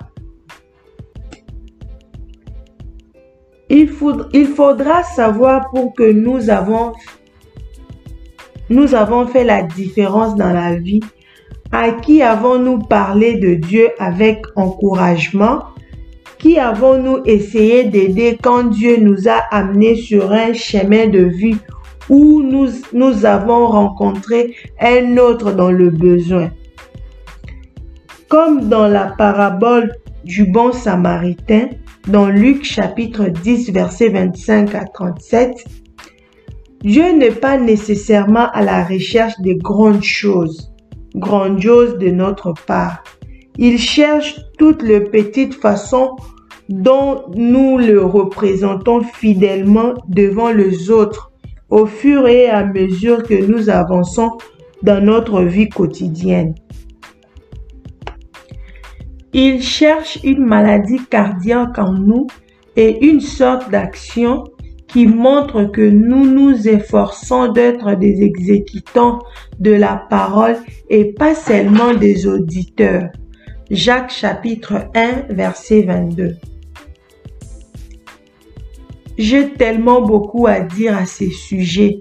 Il, 3.69 3.87
faudra, 3.87 5.03
savoir 5.03 5.69
pour 5.69 5.93
que 5.93 6.11
nous 6.11 6.49
avons, 6.49 6.93
nous 8.69 8.95
avons 8.95 9.27
fait 9.27 9.43
la 9.43 9.63
différence 9.63 10.35
dans 10.35 10.53
la 10.53 10.75
vie. 10.75 11.01
À 11.71 11.91
qui 11.91 12.21
avons-nous 12.21 12.79
parlé 12.79 13.39
de 13.39 13.55
Dieu 13.55 13.89
avec 13.97 14.43
encouragement? 14.55 15.72
Qui 16.43 16.59
avons-nous 16.59 17.23
essayé 17.23 17.85
d'aider 17.85 18.37
quand 18.43 18.65
Dieu 18.65 18.97
nous 18.99 19.29
a 19.29 19.37
amenés 19.49 19.95
sur 19.95 20.33
un 20.33 20.51
chemin 20.51 21.07
de 21.07 21.19
vie 21.19 21.55
où 22.09 22.41
nous, 22.41 22.67
nous 22.91 23.25
avons 23.25 23.67
rencontré 23.67 24.53
un 24.77 25.15
autre 25.15 25.53
dans 25.53 25.71
le 25.71 25.89
besoin? 25.89 26.51
Comme 28.27 28.67
dans 28.67 28.89
la 28.89 29.13
parabole 29.17 29.95
du 30.25 30.43
bon 30.43 30.73
samaritain, 30.73 31.69
dans 32.09 32.27
Luc 32.27 32.65
chapitre 32.65 33.27
10, 33.27 33.71
verset 33.71 34.09
25 34.09 34.75
à 34.75 34.83
37, 34.83 35.63
Dieu 36.81 37.09
n'est 37.13 37.31
pas 37.31 37.57
nécessairement 37.57 38.49
à 38.51 38.61
la 38.63 38.83
recherche 38.83 39.39
des 39.39 39.55
grandes 39.55 40.03
choses, 40.03 40.73
grandioses 41.15 41.97
de 41.99 42.09
notre 42.09 42.53
part. 42.67 43.01
Il 43.57 43.79
cherche 43.79 44.41
toutes 44.57 44.81
les 44.81 44.99
petites 44.99 45.53
façons 45.53 46.17
dont 46.69 47.23
nous 47.35 47.77
le 47.77 48.03
représentons 48.03 49.01
fidèlement 49.01 49.93
devant 50.07 50.51
les 50.51 50.89
autres 50.89 51.31
au 51.69 51.85
fur 51.85 52.27
et 52.27 52.49
à 52.49 52.65
mesure 52.65 53.23
que 53.23 53.45
nous 53.45 53.69
avançons 53.69 54.31
dans 54.83 55.03
notre 55.03 55.41
vie 55.41 55.69
quotidienne. 55.69 56.55
Il 59.33 59.63
cherche 59.63 60.19
une 60.23 60.45
maladie 60.45 60.99
cardiaque 61.09 61.79
en 61.79 61.93
nous 61.93 62.27
et 62.75 63.03
une 63.05 63.21
sorte 63.21 63.71
d'action 63.71 64.43
qui 64.87 65.07
montre 65.07 65.63
que 65.63 65.81
nous 65.81 66.31
nous 66.31 66.67
efforçons 66.67 67.51
d'être 67.51 67.95
des 67.95 68.21
exécutants 68.21 69.19
de 69.59 69.71
la 69.71 70.05
parole 70.07 70.57
et 70.89 71.13
pas 71.13 71.33
seulement 71.33 71.95
des 71.95 72.27
auditeurs. 72.27 73.09
Jacques 73.71 74.11
chapitre 74.11 74.85
1 74.93 75.33
verset 75.33 75.81
22. 75.81 76.35
J'ai 79.17 79.53
tellement 79.53 80.01
beaucoup 80.01 80.47
à 80.47 80.59
dire 80.59 80.97
à 80.97 81.05
ces 81.05 81.29
sujets, 81.29 81.99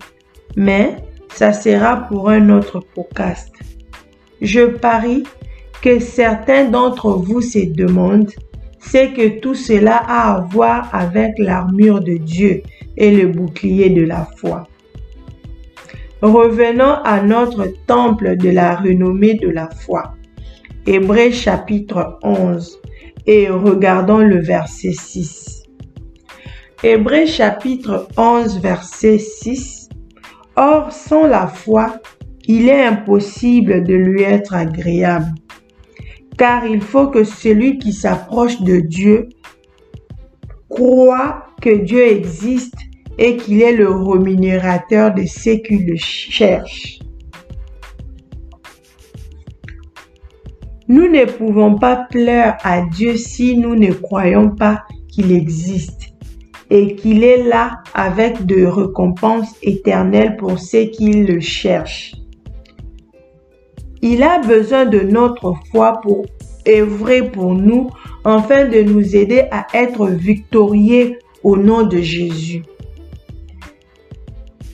mais 0.57 0.97
ça 1.29 1.53
sera 1.53 2.09
pour 2.09 2.31
un 2.31 2.49
autre 2.51 2.81
podcast. 2.95 3.53
Je 4.41 4.67
parie 4.67 5.25
que 5.83 5.99
certains 5.99 6.65
d'entre 6.65 7.11
vous 7.11 7.41
se 7.41 7.59
demandent 7.59 8.33
c'est 8.83 9.13
que 9.13 9.41
tout 9.41 9.55
cela 9.55 9.97
a 9.97 10.37
à 10.37 10.41
voir 10.41 10.89
avec 10.93 11.39
l'armure 11.39 12.01
de 12.01 12.15
Dieu 12.15 12.63
et 12.97 13.11
le 13.11 13.29
bouclier 13.29 13.91
de 13.91 14.03
la 14.03 14.29
foi. 14.37 14.67
Revenons 16.21 16.97
à 17.05 17.23
notre 17.23 17.69
temple 17.87 18.37
de 18.37 18.51
la 18.51 18.77
renommée 18.77 19.35
de 19.35 19.49
la 19.49 19.69
foi. 19.71 20.15
Hébreux 20.87 21.31
chapitre 21.31 22.19
11 22.23 22.81
et 23.27 23.49
regardons 23.49 24.19
le 24.19 24.41
verset 24.41 24.93
6. 24.93 25.42
Hébreux 26.85 27.27
chapitre 27.27 28.09
11 28.17 28.59
verset 28.59 29.19
6. 29.19 29.89
Or, 30.57 30.91
sans 30.91 31.29
la 31.29 31.47
foi, 31.47 32.01
il 32.49 32.69
est 32.69 32.85
impossible 32.85 33.85
de 33.85 33.95
lui 33.95 34.23
être 34.23 34.53
agréable 34.53 35.33
car 36.37 36.67
il 36.67 36.81
faut 36.81 37.07
que 37.07 37.23
celui 37.23 37.79
qui 37.79 37.93
s'approche 37.93 38.61
de 38.63 38.81
Dieu 38.81 39.29
croit 40.69 41.47
que 41.61 41.71
Dieu 41.71 42.05
existe 42.05 42.75
et 43.17 43.37
qu'il 43.37 43.63
est 43.63 43.77
le 43.77 43.89
rémunérateur 43.89 45.15
de 45.15 45.23
ceux 45.25 45.59
qui 45.59 45.79
le 45.79 45.95
cherchent. 45.95 46.99
Nous 50.89 51.09
ne 51.09 51.27
pouvons 51.27 51.77
pas 51.77 52.09
plaire 52.11 52.57
à 52.65 52.81
Dieu 52.81 53.17
si 53.17 53.57
nous 53.57 53.77
ne 53.77 53.93
croyons 53.93 54.51
pas 54.51 54.83
qu'il 55.09 55.31
existe 55.31 56.12
et 56.73 56.95
qu'il 56.95 57.23
est 57.23 57.45
là 57.45 57.83
avec 57.93 58.47
de 58.47 58.65
récompenses 58.65 59.55
éternelles 59.63 60.39
pour 60.39 60.59
ceux 60.59 60.85
qui 60.85 61.13
le 61.23 61.39
cherchent. 61.39 62.15
Il 64.01 64.23
a 64.23 64.39
besoin 64.39 64.87
de 64.87 65.01
notre 65.01 65.55
foi 65.71 66.01
pour 66.03 66.25
œuvrer 66.67 67.31
pour 67.31 67.53
nous 67.53 67.91
afin 68.25 68.65
de 68.65 68.81
nous 68.81 69.15
aider 69.15 69.45
à 69.51 69.67
être 69.75 70.07
victorieux 70.07 71.19
au 71.43 71.59
nom 71.59 71.83
de 71.83 71.99
Jésus. 71.99 72.63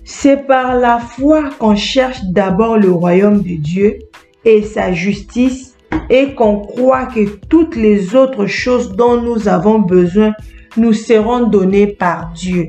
C'est 0.05 0.47
par 0.47 0.76
la 0.76 1.00
foi 1.00 1.50
qu'on 1.59 1.75
cherche 1.75 2.23
d'abord 2.26 2.78
le 2.78 2.93
royaume 2.93 3.43
de 3.43 3.57
Dieu 3.57 3.99
et 4.45 4.62
sa 4.62 4.93
justice 4.93 5.76
et 6.11 6.37
qu'on 6.37 6.61
croit 6.61 7.07
que 7.07 7.28
toutes 7.49 7.75
les 7.75 8.14
autres 8.14 8.47
choses 8.47 8.95
dont 8.95 9.21
nous 9.21 9.49
avons 9.49 9.81
besoin 9.81 10.33
nous 10.76 10.92
seront 10.92 11.46
données 11.46 11.87
par 11.87 12.32
Dieu. 12.32 12.68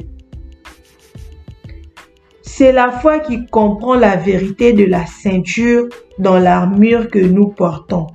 C'est 2.41 2.71
la 2.71 2.91
foi 2.91 3.19
qui 3.19 3.45
comprend 3.45 3.95
la 3.95 4.15
vérité 4.15 4.73
de 4.73 4.85
la 4.85 5.05
ceinture 5.05 5.87
dans 6.17 6.39
l'armure 6.39 7.09
que 7.09 7.19
nous 7.19 7.47
portons. 7.47 8.07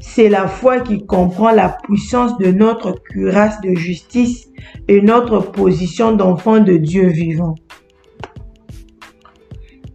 C'est 0.00 0.28
la 0.28 0.46
foi 0.46 0.80
qui 0.80 1.04
comprend 1.04 1.50
la 1.50 1.70
puissance 1.70 2.38
de 2.38 2.52
notre 2.52 2.92
cuirasse 2.92 3.60
de 3.62 3.74
justice 3.74 4.48
et 4.86 5.00
notre 5.00 5.40
position 5.40 6.12
d'enfant 6.12 6.60
de 6.60 6.76
Dieu 6.76 7.08
vivant. 7.08 7.56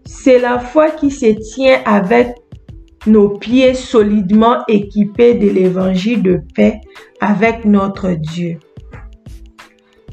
C'est 0.06 0.40
la 0.40 0.60
foi 0.60 0.90
qui 0.90 1.12
se 1.12 1.28
tient 1.54 1.82
avec 1.86 2.36
nos 3.08 3.30
pieds 3.30 3.74
solidement 3.74 4.58
équipés 4.68 5.34
de 5.34 5.50
l'évangile 5.50 6.22
de 6.22 6.40
paix 6.56 6.82
avec 7.22 7.66
notre 7.66 8.12
Dieu. 8.12 8.60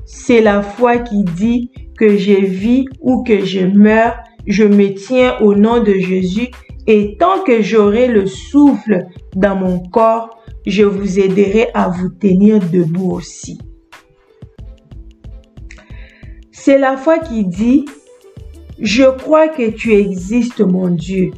C'est 0.04 0.40
la 0.40 0.62
foi 0.62 0.98
qui 0.98 1.24
dit 1.24 1.70
que 1.98 2.16
je 2.16 2.34
vis 2.34 2.86
ou 3.00 3.22
que 3.22 3.44
je 3.44 3.60
meurs, 3.60 4.16
je 4.46 4.64
me 4.64 4.94
tiens 4.94 5.38
au 5.40 5.54
nom 5.54 5.82
de 5.82 5.94
Jésus 5.94 6.48
et 6.86 7.16
tant 7.18 7.42
que 7.42 7.62
j'aurai 7.62 8.06
le 8.06 8.26
souffle 8.26 9.06
dans 9.34 9.56
mon 9.56 9.80
corps, 9.80 10.38
je 10.66 10.84
vous 10.84 11.18
aiderai 11.18 11.68
à 11.74 11.88
vous 11.88 12.08
tenir 12.08 12.60
debout 12.60 13.12
aussi. 13.12 13.58
C'est 16.52 16.78
la 16.78 16.96
foi 16.96 17.18
qui 17.18 17.44
dit, 17.44 17.84
je 18.80 19.04
crois 19.04 19.48
que 19.48 19.70
tu 19.70 19.94
existes 19.94 20.60
mon 20.60 20.88
Dieu 20.88 21.30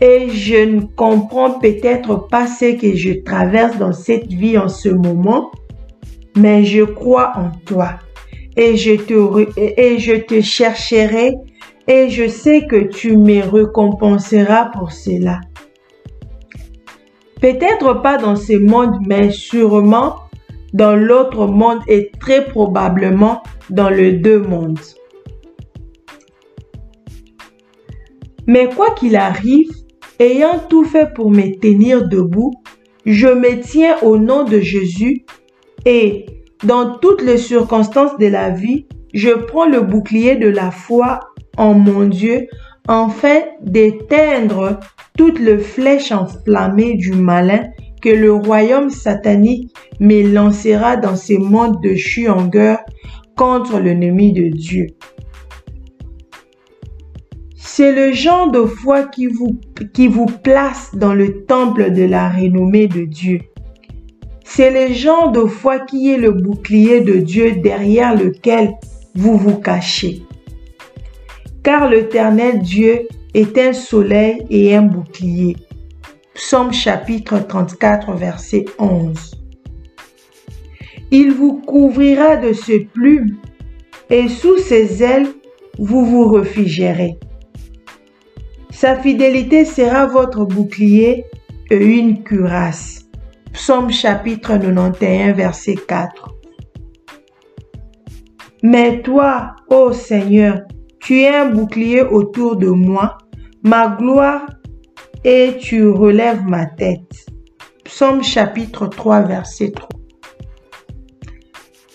et 0.00 0.28
je 0.28 0.64
ne 0.64 0.80
comprends 0.80 1.58
peut-être 1.58 2.28
pas 2.28 2.46
ce 2.46 2.76
que 2.76 2.96
je 2.96 3.12
traverse 3.22 3.78
dans 3.78 3.92
cette 3.92 4.32
vie 4.32 4.58
en 4.58 4.68
ce 4.68 4.88
moment, 4.88 5.50
mais 6.36 6.64
je 6.64 6.82
crois 6.82 7.32
en 7.36 7.50
toi 7.64 7.94
et 8.56 8.76
je 8.76 8.94
te, 8.94 9.60
et 9.60 9.98
je 9.98 10.14
te 10.14 10.40
chercherai 10.40 11.34
et 11.86 12.08
je 12.08 12.28
sais 12.28 12.66
que 12.66 12.76
tu 12.76 13.16
me 13.16 13.42
récompenseras 13.42 14.66
pour 14.66 14.92
cela. 14.92 15.40
Peut-être 17.40 18.00
pas 18.02 18.16
dans 18.16 18.36
ce 18.36 18.54
monde, 18.54 18.96
mais 19.06 19.30
sûrement 19.30 20.16
dans 20.72 20.96
l'autre 20.96 21.46
monde 21.46 21.80
et 21.88 22.10
très 22.18 22.44
probablement 22.46 23.42
dans 23.70 23.90
le 23.90 24.12
deux 24.12 24.40
mondes. 24.40 24.78
Mais 28.46 28.68
quoi 28.68 28.90
qu'il 28.90 29.16
arrive, 29.16 29.70
ayant 30.18 30.58
tout 30.68 30.84
fait 30.84 31.12
pour 31.14 31.30
me 31.30 31.58
tenir 31.58 32.08
debout, 32.08 32.52
je 33.06 33.28
me 33.28 33.60
tiens 33.60 33.96
au 34.02 34.16
nom 34.16 34.44
de 34.44 34.60
Jésus 34.60 35.24
et 35.84 36.26
dans 36.64 36.98
toutes 36.98 37.22
les 37.22 37.38
circonstances 37.38 38.16
de 38.18 38.26
la 38.26 38.50
vie, 38.50 38.86
je 39.12 39.30
prends 39.30 39.66
le 39.66 39.80
bouclier 39.80 40.36
de 40.36 40.48
la 40.48 40.70
foi 40.70 41.20
en 41.56 41.74
mon 41.74 42.06
Dieu 42.06 42.46
afin 42.88 43.40
d'éteindre 43.62 44.80
toutes 45.16 45.38
les 45.38 45.58
flèches 45.58 46.12
enflammées 46.12 46.94
du 46.94 47.12
malin 47.12 47.62
que 48.02 48.08
le 48.08 48.32
royaume 48.32 48.90
satanique 48.90 49.74
me 50.00 50.22
lancera 50.32 50.96
dans 50.96 51.16
ces 51.16 51.38
mondes 51.38 51.82
de 51.82 51.94
chuangueur 51.94 52.78
contre 53.36 53.78
l'ennemi 53.78 54.32
de 54.32 54.48
Dieu. 54.48 54.86
C'est 57.76 57.90
le 57.90 58.12
genre 58.12 58.52
de 58.52 58.66
foi 58.66 59.02
qui 59.02 59.26
vous, 59.26 60.26
place 60.44 60.92
dans 60.94 61.12
le 61.12 61.44
temple 61.44 61.90
de 61.90 62.04
la 62.04 62.28
renommée 62.28 62.86
de 62.86 63.04
Dieu. 63.04 63.40
C'est 64.44 64.70
le 64.70 64.94
genre 64.94 65.32
de 65.32 65.44
foi 65.46 65.80
qui 65.80 66.12
est 66.12 66.16
le 66.16 66.30
bouclier 66.30 67.00
de 67.00 67.14
Dieu 67.14 67.56
derrière 67.56 68.14
lequel 68.14 68.74
vous 69.16 69.36
vous 69.36 69.56
cachez 69.56 70.22
car 71.64 71.88
l'Éternel 71.88 72.60
Dieu 72.60 73.08
est 73.34 73.58
un 73.58 73.72
soleil 73.72 74.46
et 74.50 74.76
un 74.76 74.82
bouclier. 74.82 75.56
Psaume 76.34 76.72
chapitre 76.72 77.44
34, 77.44 78.12
verset 78.12 78.66
11. 78.78 79.34
Il 81.10 81.32
vous 81.32 81.54
couvrira 81.54 82.36
de 82.36 82.52
ses 82.52 82.84
plumes, 82.84 83.34
et 84.10 84.28
sous 84.28 84.58
ses 84.58 85.02
ailes, 85.02 85.26
vous 85.76 86.04
vous 86.04 86.28
réfugierez. 86.28 87.18
Sa 88.84 88.96
fidélité 88.96 89.64
sera 89.64 90.04
votre 90.04 90.44
bouclier 90.44 91.24
et 91.70 91.76
une 91.82 92.22
cuirasse. 92.22 93.08
Psaume 93.50 93.90
chapitre 93.90 94.58
91, 94.58 95.34
verset 95.34 95.76
4. 95.88 96.34
Mais 98.62 99.00
toi, 99.00 99.56
ô 99.70 99.94
Seigneur, 99.94 100.60
tu 101.00 101.22
es 101.22 101.34
un 101.34 101.46
bouclier 101.46 102.02
autour 102.02 102.56
de 102.56 102.68
moi, 102.68 103.16
ma 103.62 103.88
gloire, 103.88 104.44
et 105.24 105.56
tu 105.58 105.88
relèves 105.88 106.44
ma 106.46 106.66
tête. 106.66 107.24
Psaume 107.84 108.22
chapitre 108.22 108.86
3, 108.86 109.22
verset 109.22 109.70
3. 109.70 109.88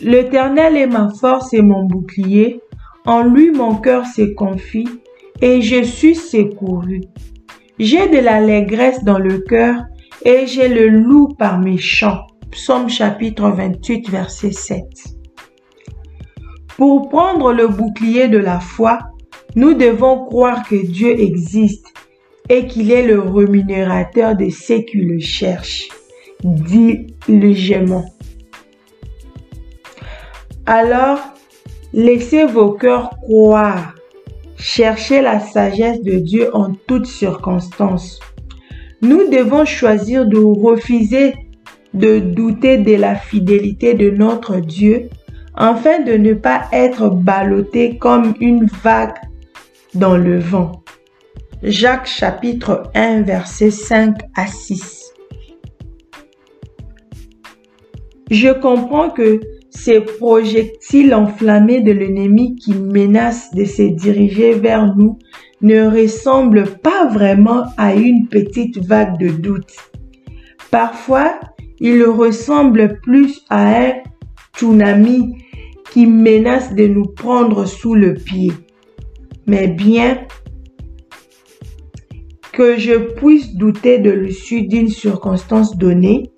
L'Éternel 0.02 0.76
est 0.76 0.88
ma 0.88 1.10
force 1.10 1.54
et 1.54 1.62
mon 1.62 1.86
bouclier. 1.86 2.64
En 3.06 3.22
lui 3.22 3.52
mon 3.52 3.76
cœur 3.76 4.08
s'est 4.08 4.34
confie 4.34 4.90
et 5.42 5.62
je 5.62 5.84
suis 5.84 6.16
secouru. 6.16 7.02
J'ai 7.80 8.10
de 8.10 8.18
l'allégresse 8.18 9.04
dans 9.04 9.20
le 9.20 9.40
cœur 9.40 9.84
et 10.26 10.48
j'ai 10.48 10.68
le 10.68 10.88
loup 10.90 11.30
par 11.38 11.60
mes 11.60 11.78
chants. 11.78 12.28
Psaume 12.52 12.90
chapitre 12.90 13.50
28, 13.50 14.10
verset 14.10 14.52
7. 14.52 14.84
Pour 16.78 17.10
prendre 17.10 17.54
le 17.54 17.68
bouclier 17.68 18.28
de 18.28 18.38
la 18.38 18.60
foi, 18.60 19.00
nous 19.56 19.74
devons 19.74 20.26
croire 20.26 20.68
que 20.68 20.76
Dieu 20.76 21.20
existe 21.20 21.88
et 22.50 22.66
qu'il 22.66 22.92
est 22.92 23.06
le 23.06 23.22
rémunérateur 23.22 24.36
de 24.36 24.50
ceux 24.50 24.80
qui 24.80 24.98
le 24.98 25.20
cherchent, 25.20 25.88
dit 26.44 27.08
le 27.28 27.54
Alors, 30.66 31.20
laissez 31.94 32.46
vos 32.46 32.72
cœurs 32.72 33.12
croire. 33.22 33.94
Cherchez 34.60 35.22
la 35.22 35.40
sagesse 35.40 36.02
de 36.02 36.16
Dieu 36.16 36.54
en 36.54 36.74
toutes 36.74 37.06
circonstances. 37.06 38.20
Nous 39.02 39.30
devons 39.30 39.64
choisir 39.64 40.26
de 40.26 40.38
refuser 40.38 41.34
de 41.94 42.20
douter 42.20 42.78
de 42.78 42.96
la 42.96 43.16
fidélité 43.16 43.94
de 43.94 44.10
notre 44.10 44.58
Dieu 44.58 45.10
afin 45.56 46.00
de 46.02 46.12
ne 46.14 46.34
pas 46.34 46.66
être 46.74 47.10
ballotté 47.10 47.98
comme 47.98 48.34
une 48.42 48.66
vague 48.66 49.16
dans 49.94 50.18
le 50.18 50.40
vent. 50.40 50.84
Jacques 51.64 52.08
chapitre 52.08 52.84
1 52.96 53.22
verset 53.22 53.72
5 53.72 54.18
à 54.36 54.48
6. 54.48 55.14
Je 58.30 58.50
comprends 58.50 59.10
que 59.10 59.40
ces 59.70 60.02
projectiles 60.02 61.14
enflammés 61.14 61.82
de 61.82 61.92
l'ennemi 61.92 62.56
qui 62.56 62.74
menacent 62.74 63.54
de 63.54 63.66
se 63.66 63.84
diriger 63.84 64.54
vers 64.54 64.96
nous 64.96 65.20
ne 65.62 65.86
ressemblent 65.88 66.78
pas 66.82 67.08
vraiment 67.08 67.66
à 67.78 67.94
une 67.94 68.28
petite 68.28 68.78
vague 68.80 69.20
de 69.20 69.30
doute. 69.30 69.74
Parfois, 70.72 71.40
ils 71.80 72.04
ressemblent 72.04 73.00
plus 73.02 73.42
à 73.50 73.86
un 73.86 73.94
tsunami 74.56 75.36
qui 75.92 76.06
menace 76.06 76.74
de 76.76 76.88
nous 76.88 77.06
prendre 77.06 77.66
sous 77.66 77.96
le 77.96 78.14
pied. 78.14 78.52
Mais 79.48 79.68
bien 79.68 80.20
que 82.54 82.78
je 82.78 82.94
puisse 82.94 83.56
douter 83.56 84.00
de 84.00 84.12
l'issue 84.12 84.64
d'une 84.64 84.90
circonstance 84.90 85.78
donnée, 85.78 86.32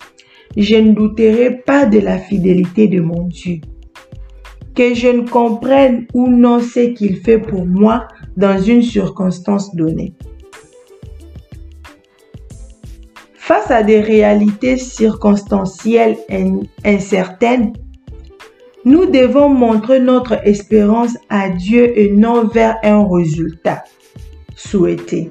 je 0.56 0.76
ne 0.76 0.92
douterai 0.92 1.62
pas 1.64 1.86
de 1.86 1.98
la 1.98 2.18
fidélité 2.18 2.88
de 2.88 3.00
mon 3.00 3.26
Dieu. 3.28 3.60
Que 4.74 4.94
je 4.94 5.08
ne 5.08 5.28
comprenne 5.28 6.06
ou 6.14 6.28
non 6.28 6.60
ce 6.60 6.80
qu'il 6.80 7.16
fait 7.16 7.38
pour 7.38 7.66
moi 7.66 8.08
dans 8.36 8.60
une 8.60 8.82
circonstance 8.82 9.74
donnée. 9.74 10.14
Face 13.34 13.70
à 13.70 13.82
des 13.82 14.00
réalités 14.00 14.78
circonstancielles 14.78 16.16
incertaines, 16.84 17.72
nous 18.84 19.06
devons 19.06 19.48
montrer 19.48 20.00
notre 20.00 20.44
espérance 20.46 21.16
à 21.28 21.50
Dieu 21.50 21.98
et 21.98 22.10
non 22.10 22.46
vers 22.46 22.76
un 22.82 23.06
résultat 23.06 23.84
souhaité. 24.56 25.30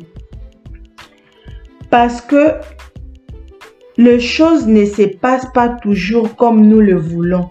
Parce 1.89 2.21
que 2.21 2.53
les 3.97 4.19
choses 4.19 4.67
ne 4.67 4.86
se 4.86 5.04
passent 5.04 5.51
pas 5.54 5.69
toujours 5.69 6.36
comme 6.36 6.65
nous 6.65 6.80
le 6.80 6.95
voulons. 6.95 7.49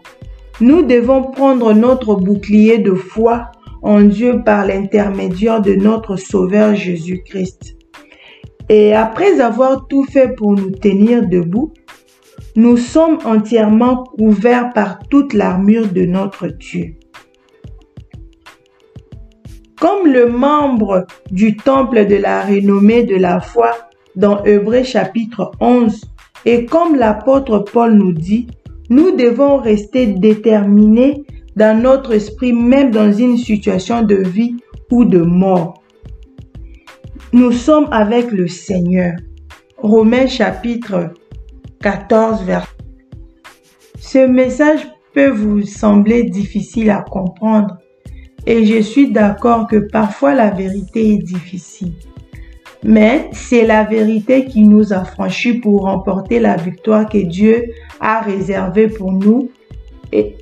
Nous 0.60 0.82
devons 0.82 1.22
prendre 1.22 1.72
notre 1.72 2.14
bouclier 2.14 2.78
de 2.78 2.94
foi 2.94 3.50
en 3.82 4.02
Dieu 4.02 4.42
par 4.44 4.66
l'intermédiaire 4.66 5.60
de 5.60 5.74
notre 5.74 6.16
Sauveur 6.16 6.74
Jésus-Christ. 6.74 7.76
Et 8.68 8.94
après 8.94 9.40
avoir 9.40 9.86
tout 9.88 10.04
fait 10.04 10.34
pour 10.34 10.52
nous 10.52 10.70
tenir 10.70 11.26
debout, 11.26 11.72
nous 12.56 12.76
sommes 12.76 13.18
entièrement 13.24 14.04
couverts 14.04 14.72
par 14.72 14.98
toute 15.08 15.34
l'armure 15.34 15.88
de 15.88 16.04
notre 16.04 16.48
Dieu. 16.48 16.94
Comme 19.80 20.12
le 20.12 20.28
membre 20.28 21.06
du 21.30 21.56
temple 21.56 22.06
de 22.06 22.16
la 22.16 22.42
renommée 22.42 23.04
de 23.04 23.16
la 23.16 23.40
foi 23.40 23.72
dans 24.14 24.44
Hébreu 24.44 24.82
chapitre 24.82 25.52
11, 25.60 26.02
et 26.44 26.64
comme 26.64 26.96
l'apôtre 26.96 27.64
Paul 27.72 27.94
nous 27.94 28.12
dit, 28.12 28.46
nous 28.88 29.16
devons 29.16 29.58
rester 29.58 30.06
déterminés 30.06 31.24
dans 31.56 31.80
notre 31.80 32.12
esprit 32.12 32.52
même 32.52 32.90
dans 32.90 33.12
une 33.12 33.36
situation 33.36 34.02
de 34.02 34.16
vie 34.16 34.56
ou 34.90 35.04
de 35.04 35.20
mort. 35.20 35.82
Nous 37.32 37.52
sommes 37.52 37.88
avec 37.92 38.32
le 38.32 38.48
Seigneur. 38.48 39.12
Romains 39.78 40.26
chapitre 40.26 41.12
14, 41.80 42.42
vers. 42.42 42.66
Ce 43.98 44.18
message 44.18 44.80
peut 45.14 45.30
vous 45.30 45.62
sembler 45.62 46.24
difficile 46.24 46.90
à 46.90 47.02
comprendre 47.02 47.78
et 48.46 48.64
je 48.64 48.80
suis 48.80 49.12
d'accord 49.12 49.66
que 49.66 49.76
parfois 49.76 50.34
la 50.34 50.50
vérité 50.50 51.14
est 51.14 51.22
difficile. 51.22 51.92
Mais 52.82 53.28
c'est 53.32 53.66
la 53.66 53.84
vérité 53.84 54.46
qui 54.46 54.62
nous 54.62 54.92
a 54.92 55.04
franchis 55.04 55.54
pour 55.54 55.82
remporter 55.82 56.40
la 56.40 56.56
victoire 56.56 57.08
que 57.08 57.18
Dieu 57.18 57.72
a 58.00 58.20
réservée 58.20 58.88
pour 58.88 59.12
nous. 59.12 59.50
Et, 60.12 60.36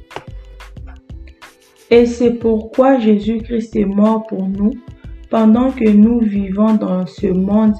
c'est 1.90 2.38
pourquoi 2.38 2.98
Jésus-Christ 3.00 3.74
est 3.76 3.84
mort 3.84 4.26
pour 4.28 4.46
nous 4.46 4.72
pendant 5.30 5.70
que 5.70 5.88
nous 5.88 6.20
vivons 6.20 6.74
dans 6.74 7.06
ce 7.06 7.26
monde 7.26 7.74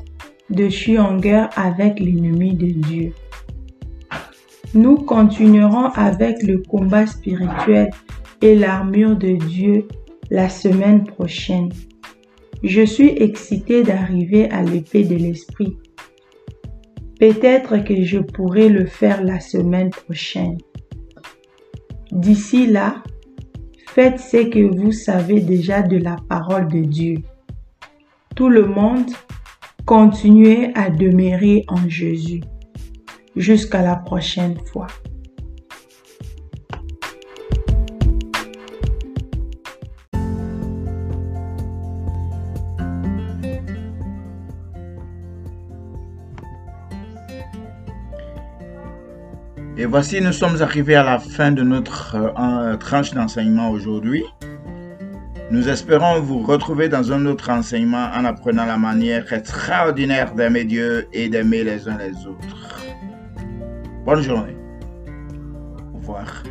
de 0.50 0.68
chien 0.68 1.04
en 1.04 1.16
guerre 1.16 1.50
avec 1.56 2.00
l'ennemi 2.00 2.54
de 2.54 2.66
Dieu. 2.66 3.12
Nous 4.74 4.96
continuerons 4.96 5.86
avec 5.94 6.42
le 6.42 6.58
combat 6.58 7.06
spirituel 7.06 7.90
et 8.42 8.54
l'armure 8.54 9.16
de 9.16 9.32
Dieu 9.32 9.86
la 10.30 10.48
semaine 10.48 11.04
prochaine. 11.04 11.70
Je 12.62 12.82
suis 12.82 13.10
excitée 13.10 13.84
d'arriver 13.84 14.50
à 14.50 14.62
l'épée 14.62 15.04
de 15.04 15.14
l'esprit. 15.14 15.76
Peut-être 17.20 17.84
que 17.84 18.02
je 18.02 18.18
pourrai 18.18 18.68
le 18.68 18.86
faire 18.86 19.22
la 19.22 19.38
semaine 19.38 19.90
prochaine. 19.90 20.58
D'ici 22.10 22.66
là, 22.66 23.02
faites 23.88 24.18
ce 24.18 24.48
que 24.48 24.76
vous 24.76 24.92
savez 24.92 25.40
déjà 25.40 25.82
de 25.82 25.98
la 25.98 26.16
parole 26.28 26.68
de 26.68 26.80
Dieu. 26.80 27.16
Tout 28.34 28.48
le 28.48 28.66
monde, 28.66 29.10
continuez 29.84 30.72
à 30.74 30.90
demeurer 30.90 31.64
en 31.68 31.88
Jésus. 31.88 32.40
Jusqu'à 33.36 33.82
la 33.82 33.96
prochaine 33.96 34.58
fois. 34.72 34.88
Et 49.80 49.86
voici, 49.86 50.20
nous 50.20 50.32
sommes 50.32 50.60
arrivés 50.60 50.96
à 50.96 51.04
la 51.04 51.20
fin 51.20 51.52
de 51.52 51.62
notre 51.62 52.16
euh, 52.16 52.76
tranche 52.78 53.12
d'enseignement 53.12 53.70
aujourd'hui. 53.70 54.24
Nous 55.52 55.68
espérons 55.68 56.20
vous 56.20 56.42
retrouver 56.42 56.88
dans 56.88 57.12
un 57.12 57.24
autre 57.26 57.48
enseignement 57.48 58.10
en 58.12 58.24
apprenant 58.24 58.66
la 58.66 58.76
manière 58.76 59.32
extraordinaire 59.32 60.34
d'aimer 60.34 60.64
Dieu 60.64 61.06
et 61.12 61.28
d'aimer 61.28 61.62
les 61.62 61.88
uns 61.88 61.96
les 61.96 62.26
autres. 62.26 62.82
Bonne 64.04 64.20
journée. 64.20 64.56
Au 65.94 65.98
revoir. 65.98 66.42